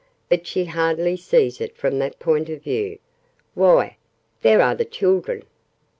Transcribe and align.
But 0.29 0.47
she 0.47 0.65
hardly 0.65 1.15
sees 1.15 1.61
it 1.61 1.77
from 1.77 1.99
that 1.99 2.17
point 2.17 2.49
of 2.49 2.63
view. 2.63 2.97
Why, 3.53 3.97
there 4.41 4.59
are 4.59 4.73
the 4.73 4.83
children!" 4.83 5.43